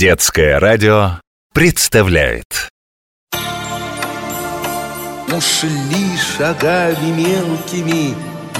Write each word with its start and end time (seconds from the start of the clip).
Детское 0.00 0.58
радио 0.58 1.20
представляет. 1.52 2.70
Ушли 5.30 6.16
шагами 6.16 7.10
мелкими, 7.10 8.14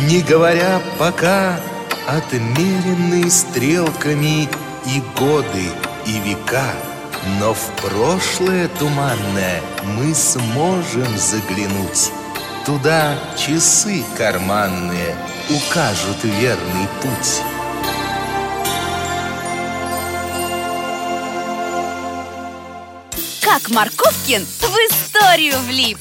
не 0.07 0.21
говоря 0.21 0.83
пока 0.99 1.59
Отмеренные 2.07 3.31
стрелками 3.31 4.51
и 4.85 5.03
годы, 5.19 5.65
и 6.05 6.21
века. 6.29 6.75
Но 7.39 7.55
в 7.55 7.71
прошлое 7.81 8.69
туманное 8.79 9.63
мы 9.97 10.15
сможем 10.15 11.17
заглянуть. 11.17 12.13
Туда 12.67 13.15
часы 13.39 14.05
карманные 14.19 15.17
укажут 15.49 16.23
верный 16.23 16.87
путь 17.01 17.41
Как 23.53 23.69
Марковкин 23.69 24.45
в 24.45 24.77
историю 24.87 25.59
влип 25.67 25.99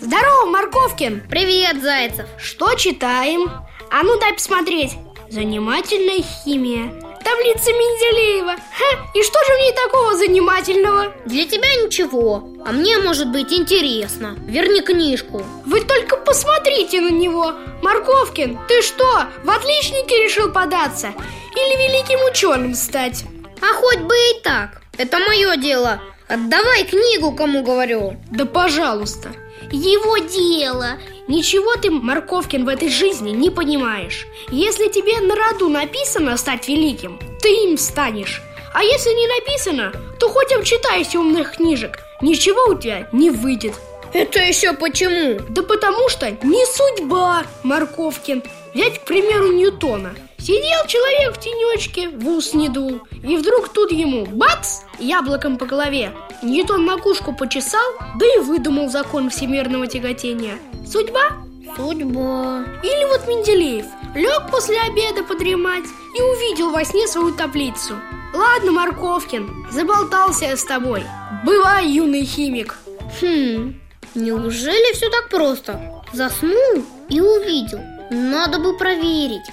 Здорово, 0.00 0.46
Марковкин! 0.46 1.28
Привет, 1.28 1.82
Зайцев! 1.82 2.24
Что 2.38 2.72
читаем? 2.72 3.50
А 3.90 4.02
ну 4.02 4.18
дай 4.18 4.32
посмотреть 4.32 4.92
Занимательная 5.28 6.22
химия 6.22 6.88
Таблица 7.22 7.70
Менделеева 7.70 8.52
Ха, 8.52 9.10
И 9.14 9.22
что 9.22 9.38
же 9.44 9.52
в 9.52 9.58
ней 9.58 9.72
такого 9.74 10.16
занимательного? 10.16 11.12
Для 11.26 11.44
тебя 11.44 11.68
ничего, 11.84 12.48
а 12.64 12.72
мне 12.72 12.96
может 12.96 13.30
быть 13.30 13.52
интересно 13.52 14.38
Верни 14.46 14.80
книжку 14.80 15.44
Вы 15.66 15.82
только 15.82 16.16
посмотрите 16.16 17.02
на 17.02 17.10
него 17.10 17.52
Марковкин, 17.82 18.58
ты 18.68 18.80
что, 18.80 19.26
в 19.44 19.50
отличники 19.50 20.14
решил 20.14 20.50
податься? 20.50 21.08
Или 21.52 21.88
великим 21.88 22.24
ученым 22.26 22.74
стать? 22.74 23.26
А 23.60 23.74
хоть 23.74 23.98
бы 23.98 24.14
и 24.14 24.40
так 24.42 24.87
Это 24.98 25.18
мое 25.20 25.56
дело. 25.56 26.00
Отдавай 26.26 26.84
книгу, 26.84 27.32
кому 27.32 27.62
говорю. 27.62 28.16
Да 28.32 28.44
пожалуйста. 28.46 29.28
Его 29.70 30.18
дело. 30.18 30.98
Ничего 31.28 31.76
ты, 31.76 31.90
Марковкин, 31.90 32.64
в 32.64 32.68
этой 32.68 32.88
жизни 32.88 33.30
не 33.30 33.50
понимаешь. 33.50 34.26
Если 34.50 34.88
тебе 34.88 35.20
на 35.20 35.36
роду 35.36 35.68
написано 35.68 36.36
стать 36.36 36.66
великим, 36.66 37.20
ты 37.40 37.48
им 37.48 37.78
станешь. 37.78 38.42
А 38.74 38.82
если 38.82 39.10
не 39.10 39.28
написано, 39.28 39.92
то 40.18 40.28
хоть 40.28 40.52
обчитайся 40.52 41.20
умных 41.20 41.56
книжек. 41.56 42.00
Ничего 42.20 42.72
у 42.72 42.74
тебя 42.74 43.08
не 43.12 43.30
выйдет. 43.30 43.74
Это 44.12 44.40
еще 44.40 44.72
почему? 44.72 45.38
Да 45.48 45.62
потому 45.62 46.08
что 46.08 46.28
не 46.42 46.66
судьба, 46.66 47.44
Марковкин. 47.62 48.42
Взять, 48.74 48.98
к 48.98 49.04
примеру, 49.04 49.52
Ньютона 49.52 50.14
Сидел 50.38 50.86
человек 50.86 51.34
в 51.34 51.40
тенечке, 51.40 52.08
в 52.08 52.28
ус 52.28 52.54
не 52.54 52.68
дул. 52.68 53.00
И 53.22 53.36
вдруг 53.36 53.68
тут 53.68 53.90
ему 53.92 54.24
бац, 54.24 54.82
яблоком 54.98 55.58
по 55.58 55.66
голове. 55.66 56.12
Ньютон 56.42 56.84
макушку 56.84 57.34
почесал, 57.34 57.94
да 58.18 58.24
и 58.24 58.38
выдумал 58.38 58.88
закон 58.88 59.30
всемирного 59.30 59.86
тяготения. 59.86 60.58
Судьба? 60.86 61.32
Судьба. 61.76 62.64
Или 62.82 63.04
вот 63.10 63.26
Менделеев 63.26 63.84
Лег 64.14 64.50
после 64.50 64.80
обеда 64.80 65.22
подремать 65.22 65.84
и 66.16 66.22
увидел 66.22 66.70
во 66.70 66.84
сне 66.84 67.06
свою 67.06 67.32
таблицу. 67.32 67.96
Ладно, 68.32 68.72
Марковкин, 68.72 69.66
заболтался 69.70 70.46
я 70.46 70.56
с 70.56 70.64
тобой. 70.64 71.04
Бывай, 71.44 71.88
юный 71.88 72.24
химик. 72.24 72.78
Хм, 73.20 73.74
неужели 74.14 74.94
все 74.94 75.10
так 75.10 75.28
просто? 75.28 76.02
Заснул 76.12 76.84
и 77.08 77.20
увидел. 77.20 77.80
Надо 78.10 78.58
бы 78.58 78.76
проверить 78.76 79.44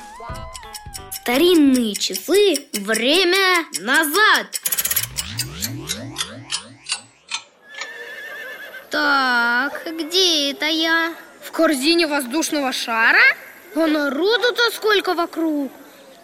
Старинные 1.26 1.95
часы, 1.95 2.68
время 2.73 3.66
назад. 3.80 4.45
Так, 8.92 9.88
где 9.98 10.52
это 10.52 10.67
я? 10.67 11.16
В 11.42 11.52
корзине 11.52 12.05
воздушного 12.05 12.72
шара? 12.72 13.23
А 13.76 13.88
народу-то 13.88 14.70
сколько 14.72 15.16
вокруг? 15.16 15.72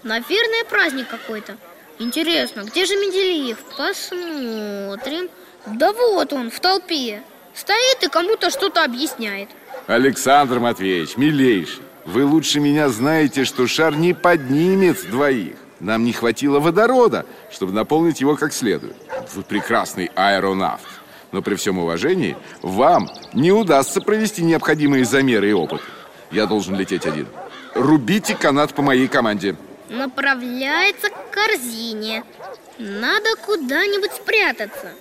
Наверное, 0.04 0.66
праздник 0.70 1.08
какой-то. 1.08 1.58
Интересно, 1.98 2.62
где 2.62 2.86
же 2.86 2.96
Менделеев? 2.96 3.58
Посмотрим. 3.76 5.32
Да 5.66 5.94
вот 5.94 6.32
он, 6.32 6.52
в 6.52 6.60
толпе. 6.60 7.24
Стоит 7.56 8.04
и 8.04 8.08
кому-то 8.08 8.52
что-то 8.52 8.84
объясняет. 8.84 9.50
Александр 9.88 10.60
Матвеевич, 10.60 11.18
милейший 11.18 11.82
Вы 12.06 12.26
лучше 12.26 12.60
меня 12.60 12.90
знаете, 12.90 13.46
что 13.46 13.68
шар 13.68 13.96
не 13.96 14.14
поднимет 14.14 15.10
двоих 15.10 15.56
Нам 15.80 16.04
не 16.04 16.14
хватило 16.14 16.60
водорода, 16.60 17.26
чтобы 17.52 17.74
наполнить 17.74 18.22
его 18.22 18.36
как 18.36 18.54
следует 18.54 18.96
Вы 19.36 19.44
прекрасный 19.44 20.12
аэронавт 20.16 20.82
но 21.32 21.42
при 21.42 21.56
всем 21.56 21.80
уважении 21.80 22.38
вам 22.62 23.10
не 23.34 23.52
удастся 23.52 24.02
провести 24.02 24.44
необходимые 24.44 25.06
замеры 25.06 25.50
и 25.50 25.54
опыт. 25.54 25.82
Я 26.32 26.46
должен 26.46 26.76
лететь 26.76 27.06
один. 27.06 27.28
Рубите 27.74 28.36
канат 28.36 28.74
по 28.74 28.82
моей 28.82 29.08
команде. 29.08 29.56
Направляется 29.90 31.10
к 31.10 31.32
корзине. 31.32 32.24
Надо 32.78 33.36
куда-нибудь 33.46 34.12
спрятаться. 34.14 34.92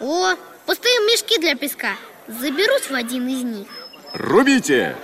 О, 0.00 0.34
пустые 0.64 0.94
мешки 1.00 1.38
для 1.38 1.54
песка. 1.54 1.92
Заберусь 2.28 2.90
в 2.90 2.94
один 2.94 3.28
из 3.28 3.42
них. 3.42 3.68
Рубите! 4.12 4.96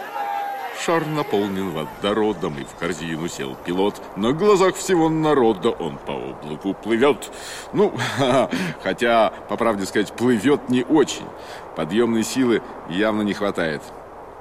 Шар 0.80 1.06
наполнен 1.06 1.70
водородом, 1.70 2.58
и 2.58 2.64
в 2.64 2.74
корзину 2.74 3.28
сел 3.28 3.56
пилот. 3.64 4.00
На 4.16 4.32
глазах 4.32 4.74
всего 4.74 5.08
народа 5.08 5.70
он 5.70 5.98
по 5.98 6.12
облаку 6.12 6.74
плывет. 6.74 7.30
Ну, 7.72 7.94
хотя, 8.82 9.32
по 9.48 9.56
правде 9.56 9.86
сказать, 9.86 10.12
плывет 10.12 10.68
не 10.68 10.82
очень. 10.84 11.26
Подъемной 11.76 12.24
силы 12.24 12.62
явно 12.88 13.22
не 13.22 13.34
хватает. 13.34 13.82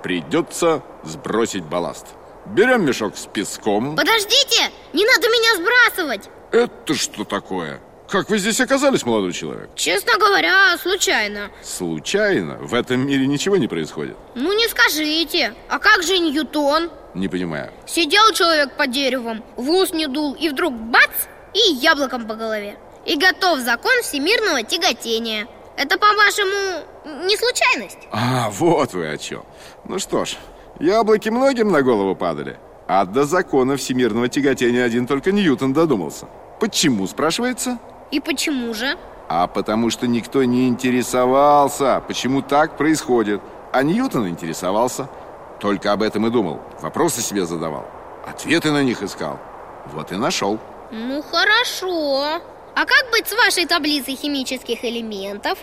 Придется 0.04 0.82
сбросить 1.04 1.64
балласт. 1.64 2.08
Берем 2.46 2.86
мешок 2.86 3.18
с 3.18 3.28
песком. 3.28 3.96
Подождите! 3.96 4.72
Не 4.94 5.06
надо 5.06 5.28
меня 5.28 5.56
сбрасывать! 5.58 6.30
Это 6.52 6.96
что 6.96 7.24
такое? 7.24 7.80
Как 8.12 8.30
вы 8.30 8.40
здесь 8.40 8.60
оказались, 8.60 9.06
молодой 9.06 9.32
человек? 9.32 9.70
Честно 9.74 10.18
говоря, 10.18 10.78
случайно 10.78 11.50
Случайно? 11.64 12.58
В 12.58 12.74
этом 12.74 13.08
мире 13.08 13.26
ничего 13.26 13.56
не 13.56 13.70
происходит? 13.70 14.18
Ну 14.36 14.52
не 14.52 14.68
скажите 14.68 15.54
А 15.70 15.80
как 15.80 16.04
же 16.04 16.20
Ньютон? 16.20 16.90
Не 17.14 17.30
понимаю 17.30 17.72
Сидел 17.88 18.34
человек 18.34 18.74
под 18.76 18.92
деревом, 18.92 19.42
в 19.56 19.70
ус 19.70 19.94
не 19.94 20.08
дул 20.08 20.34
И 20.34 20.50
вдруг 20.50 20.74
бац! 20.74 21.10
И 21.54 21.74
яблоком 21.76 22.28
по 22.28 22.36
голове 22.36 22.78
И 23.06 23.16
готов 23.16 23.60
закон 23.60 23.94
всемирного 24.02 24.64
тяготения 24.64 25.48
Это, 25.78 25.98
по-вашему, 25.98 26.84
не 27.26 27.38
случайность? 27.38 28.00
А, 28.12 28.50
вот 28.52 28.92
вы 28.92 29.08
о 29.08 29.18
чем 29.18 29.46
Ну 29.88 30.00
что 30.00 30.26
ж, 30.26 30.36
яблоки 30.82 31.30
многим 31.30 31.72
на 31.72 31.82
голову 31.82 32.14
падали 32.18 32.60
А 32.90 33.06
до 33.06 33.24
закона 33.24 33.78
всемирного 33.78 34.28
тяготения 34.28 34.84
один 34.84 35.08
только 35.08 35.32
Ньютон 35.32 35.72
додумался 35.72 36.26
Почему, 36.60 37.08
спрашивается? 37.08 37.80
И 38.12 38.20
почему 38.20 38.74
же? 38.74 38.98
А 39.30 39.48
потому 39.48 39.90
что 39.90 40.08
никто 40.08 40.44
не 40.44 40.68
интересовался, 40.68 42.04
почему 42.06 42.42
так 42.42 42.78
происходит. 42.78 43.42
А 43.72 43.84
Ньютон 43.84 44.28
интересовался. 44.28 45.10
Только 45.60 45.94
об 45.94 46.02
этом 46.02 46.28
и 46.28 46.30
думал. 46.30 46.60
Вопросы 46.82 47.22
себе 47.22 47.46
задавал. 47.46 47.86
Ответы 48.28 48.72
на 48.72 48.84
них 48.84 49.02
искал. 49.04 49.40
Вот 49.94 50.12
и 50.12 50.16
нашел. 50.16 50.60
Ну, 50.92 51.22
хорошо. 51.22 52.42
А 52.76 52.86
как 52.86 53.12
быть 53.12 53.28
с 53.28 53.34
вашей 53.34 53.66
таблицей 53.66 54.16
химических 54.16 54.84
элементов? 54.84 55.60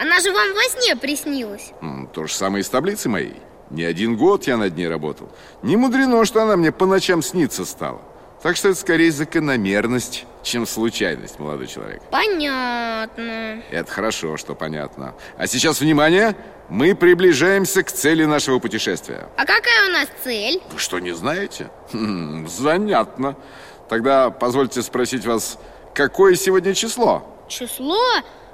Она 0.00 0.20
же 0.20 0.32
вам 0.32 0.54
во 0.54 0.62
сне 0.62 0.96
приснилась. 0.96 1.72
То 2.12 2.26
же 2.26 2.32
самое 2.34 2.62
и 2.62 2.64
с 2.64 2.68
таблицей 2.68 3.10
моей. 3.10 3.36
Не 3.70 3.84
один 3.84 4.16
год 4.16 4.46
я 4.46 4.56
над 4.56 4.76
ней 4.76 4.88
работал. 4.88 5.28
Не 5.62 5.76
мудрено, 5.76 6.24
что 6.24 6.42
она 6.42 6.56
мне 6.56 6.72
по 6.72 6.86
ночам 6.86 7.22
снится 7.22 7.64
стала. 7.64 8.00
Так 8.42 8.56
что 8.56 8.70
это 8.70 8.78
скорее 8.78 9.12
закономерность, 9.12 10.26
чем 10.42 10.66
случайность, 10.66 11.38
молодой 11.38 11.68
человек. 11.68 12.02
Понятно. 12.10 13.62
Это 13.70 13.88
хорошо, 13.90 14.36
что 14.36 14.56
понятно. 14.56 15.14
А 15.38 15.46
сейчас, 15.46 15.80
внимание, 15.80 16.34
мы 16.68 16.96
приближаемся 16.96 17.84
к 17.84 17.92
цели 17.92 18.24
нашего 18.24 18.58
путешествия. 18.58 19.28
А 19.36 19.46
какая 19.46 19.88
у 19.88 19.92
нас 19.92 20.08
цель? 20.24 20.60
Вы 20.72 20.78
что, 20.80 20.98
не 20.98 21.12
знаете? 21.12 21.70
Хм, 21.92 22.48
занятно. 22.48 23.36
Тогда 23.88 24.30
позвольте 24.30 24.82
спросить 24.82 25.24
вас, 25.24 25.56
какое 25.94 26.34
сегодня 26.34 26.74
число? 26.74 27.22
Число? 27.46 28.00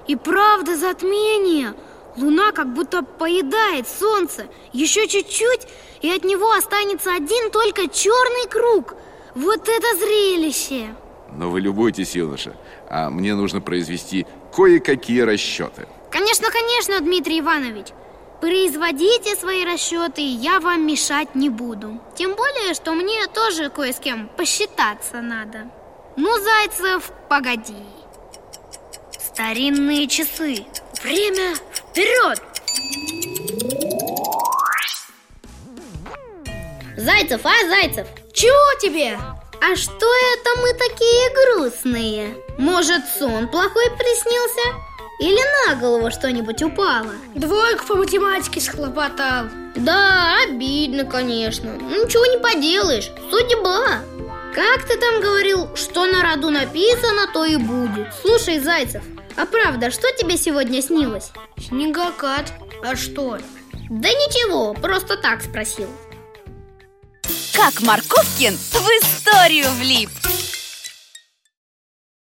И 0.08 0.16
правда 0.16 0.76
затмение! 0.78 1.74
Луна 2.18 2.52
как 2.52 2.74
будто 2.74 3.04
поедает 3.04 3.88
солнце 3.88 4.48
Еще 4.74 5.08
чуть-чуть, 5.08 5.68
и 6.02 6.10
от 6.10 6.24
него 6.24 6.52
останется 6.52 7.14
один 7.14 7.52
только 7.52 7.88
черный 7.88 8.50
круг 8.50 8.96
Вот 9.36 9.70
это 9.70 9.98
зрелище! 9.98 10.96
Но 11.32 11.52
вы 11.52 11.62
любуйтесь, 11.62 12.16
юноша, 12.16 12.56
а 12.90 13.12
мне 13.12 13.36
нужно 13.36 13.62
произвести 13.62 14.26
кое-какие 14.52 15.22
расчеты. 15.22 15.88
Конечно, 16.10 16.48
конечно, 16.50 17.00
Дмитрий 17.02 17.40
Иванович. 17.40 17.88
Производите 18.42 19.36
свои 19.36 19.66
расчеты, 19.66 20.22
я 20.22 20.62
вам 20.62 20.88
мешать 20.88 21.36
не 21.36 21.50
буду. 21.50 22.02
Тем 22.16 22.36
более, 22.36 22.74
что 22.74 22.94
мне 22.94 23.28
тоже 23.28 23.70
кое 23.70 23.92
с 23.92 24.00
кем 24.00 24.30
посчитаться 24.30 25.22
надо. 25.22 25.70
Ну, 26.16 26.30
Зайцев, 26.40 27.12
погоди. 27.28 27.76
Старинные 29.12 30.08
часы. 30.08 30.66
Время 31.04 31.56
вперед! 31.74 32.42
Зайцев, 36.98 37.46
а, 37.46 37.68
Зайцев? 37.68 38.08
Чего 38.34 38.80
тебе? 38.82 39.18
А 39.62 39.76
что 39.76 40.08
это 40.34 40.62
мы 40.62 40.74
такие 40.74 41.30
грустные? 41.34 42.38
Может, 42.58 43.04
сон 43.18 43.50
плохой 43.50 43.90
приснился? 43.98 44.89
Или 45.20 45.40
на 45.68 45.76
голову 45.76 46.10
что-нибудь 46.12 46.62
упало? 46.64 47.12
Двойку 47.36 47.86
по 47.86 47.96
математике 47.96 48.62
схлопотал. 48.62 49.48
Да, 49.76 50.38
обидно, 50.44 51.04
конечно. 51.04 51.74
Ну, 51.74 52.06
Ничего 52.06 52.26
не 52.26 52.38
поделаешь, 52.38 53.12
судьба. 53.30 54.00
Как 54.56 54.88
ты 54.88 54.98
там 54.98 55.22
говорил, 55.22 55.76
что 55.76 56.06
на 56.06 56.24
роду 56.24 56.50
написано, 56.50 57.28
то 57.34 57.44
и 57.44 57.58
будет. 57.58 58.08
Слушай, 58.22 58.60
Зайцев, 58.60 59.04
а 59.36 59.46
правда, 59.46 59.92
что 59.92 60.10
тебе 60.18 60.38
сегодня 60.38 60.82
снилось? 60.82 61.32
Снегокат. 61.58 62.52
А 62.82 62.96
что? 62.96 63.38
Да 63.90 64.10
ничего, 64.10 64.74
просто 64.74 65.18
так 65.18 65.42
спросил. 65.42 65.90
Как 67.54 67.82
Марковкин 67.82 68.56
в 68.56 68.76
историю 69.02 69.68
влип 69.80 70.10